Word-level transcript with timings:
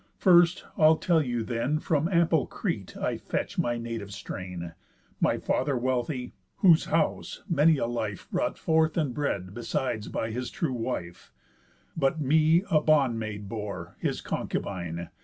First, 0.17 0.63
I'll 0.79 0.95
tell 0.95 1.21
you 1.21 1.43
then, 1.43 1.77
From 1.77 2.09
ample 2.09 2.47
Crete 2.47 2.97
I 2.97 3.17
fetch 3.19 3.59
my 3.59 3.77
native 3.77 4.11
strain; 4.15 4.73
My 5.19 5.37
father 5.37 5.77
wealthy, 5.77 6.33
whose 6.55 6.85
house 6.85 7.43
many 7.47 7.77
a 7.77 7.85
life 7.85 8.27
Brought 8.31 8.57
forth 8.57 8.97
and 8.97 9.13
bred 9.13 9.53
besides 9.53 10.07
by 10.07 10.31
his 10.31 10.49
true 10.49 10.73
wife, 10.73 11.31
But 11.95 12.19
me 12.19 12.63
a 12.71 12.81
bond 12.81 13.19
maid 13.19 13.47
bore, 13.47 13.95
his 13.99 14.21
concubine. 14.21 15.09